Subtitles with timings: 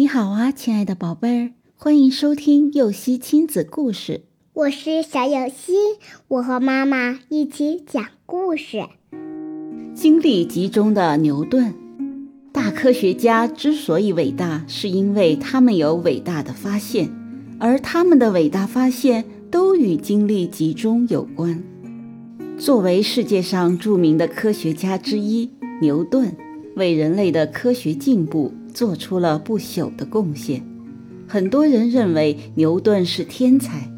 [0.00, 4.22] 你好啊，亲爱的宝贝儿，欢迎收听幼熙亲子故事。
[4.54, 5.74] 我是小幼熙，
[6.26, 8.82] 我和妈妈一起讲故事。
[9.94, 11.74] 精力集中的牛顿，
[12.50, 17.10] 大科学家之所以伟大，是因为他们有伟大的发现，
[17.58, 21.62] 而他们的伟大发现都与精力集中有关。
[22.56, 25.50] 作为世界上著名的科学家之一，
[25.82, 26.34] 牛顿
[26.76, 28.54] 为人类的科学进步。
[28.70, 30.64] 做出了不朽的贡献。
[31.28, 33.92] 很多人认为牛顿是天才，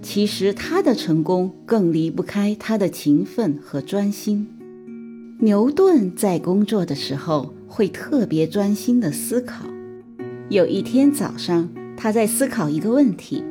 [0.00, 4.48] 其实他的成功更离不开他的勤奋和专心。
[5.40, 9.64] 牛顿在工作的时候会特别专心地思考。
[10.48, 13.44] 有一天早上，他在思考一个问题。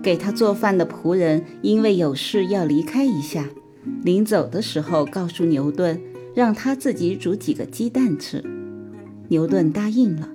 [0.00, 3.48] 给他做饭的仆人因为有事要离开一下，
[4.04, 6.00] 临走的时候告诉牛顿，
[6.34, 8.42] 让他自己煮几个鸡蛋吃。
[9.28, 10.28] 牛顿答应了。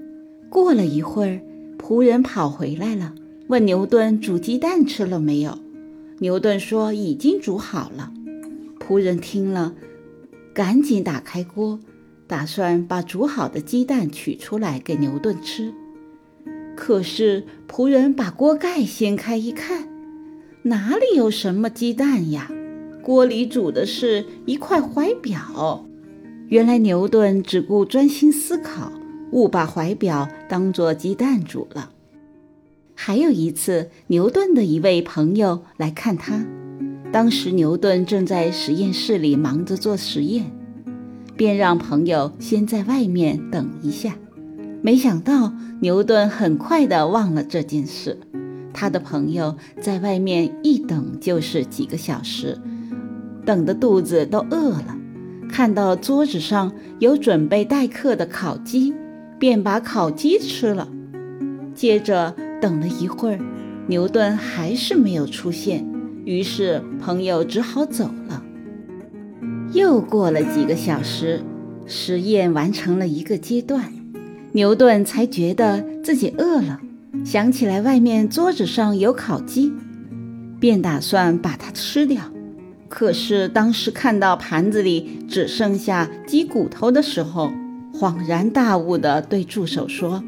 [0.50, 1.42] 过了一会儿，
[1.78, 3.14] 仆人跑回来了，
[3.48, 5.58] 问牛顿煮鸡蛋吃了没有。
[6.20, 8.12] 牛顿说已经煮好了。
[8.80, 9.74] 仆人听了，
[10.54, 11.80] 赶紧打开锅，
[12.28, 15.74] 打算把煮好的鸡蛋取出来给牛顿吃。
[16.76, 19.88] 可是仆人把锅盖掀开一看，
[20.64, 22.52] 哪里有什么鸡蛋呀？
[23.02, 25.86] 锅里煮的是一块怀表。
[26.50, 28.92] 原来牛顿只顾专心思考，
[29.32, 31.90] 误把怀表当作鸡蛋煮了。
[32.96, 36.46] 还有一次，牛顿的一位朋友来看他，
[37.12, 40.52] 当时牛顿正在实验室里忙着做实验，
[41.36, 44.16] 便让朋友先在外面等一下。
[44.84, 48.20] 没想到牛顿很快地忘了这件事，
[48.74, 52.60] 他的朋友在外面一等就是几个小时，
[53.44, 54.98] 等的肚子都饿了。
[55.54, 58.92] 看到桌子上有准备待客的烤鸡，
[59.38, 60.90] 便把烤鸡吃了。
[61.76, 63.40] 接着等了一会儿，
[63.86, 65.86] 牛顿还是没有出现，
[66.26, 68.44] 于是朋友只好走了。
[69.74, 71.44] 又过了几个小时，
[71.86, 73.94] 实验完成了一个阶段，
[74.54, 76.80] 牛顿才觉得自己饿了，
[77.24, 79.72] 想起来外面桌子上有烤鸡，
[80.60, 82.24] 便打算把它吃掉。
[82.96, 87.52] 可是当时看到盘子里只剩下鸡骨头的时候，
[87.92, 90.24] 恍然大悟地对助手说：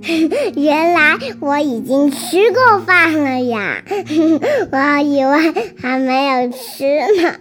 [0.56, 3.84] “原来我已经吃过饭了呀！
[4.72, 6.86] 我以为还没有吃
[7.22, 7.34] 呢。”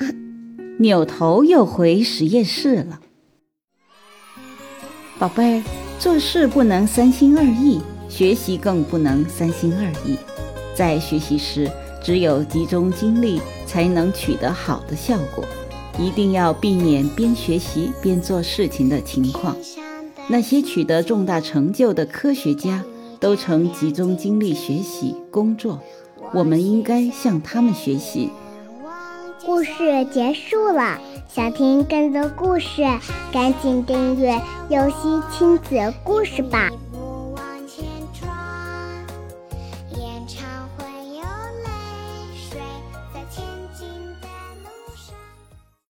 [0.80, 3.00] 扭头又回实验室了。
[5.18, 5.64] 宝贝儿，
[5.98, 10.18] 做事不能三心二意，学习更不能三心二意。
[10.75, 11.72] 在学习时，
[12.02, 13.42] 只有集中精力。
[13.70, 15.46] 才能取得好的效果，
[16.00, 19.56] 一定要避免边学习边做事情的情况。
[20.28, 22.84] 那些取得重大成就的科学家
[23.20, 25.80] 都曾集中精力学习工作，
[26.34, 28.31] 我们应该向他们学习。
[29.46, 31.00] 故事结束了，
[31.31, 32.81] 想听更多故事，
[33.31, 34.96] 赶紧订阅“游戏
[35.31, 36.72] 亲子故事”吧。